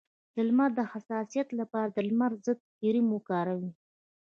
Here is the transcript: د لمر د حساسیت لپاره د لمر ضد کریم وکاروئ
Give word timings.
د 0.33 0.35
لمر 0.47 0.69
د 0.77 0.81
حساسیت 0.91 1.47
لپاره 1.59 1.87
د 1.91 1.97
لمر 2.09 2.31
ضد 2.45 2.59
کریم 2.79 3.07
وکاروئ 3.11 3.69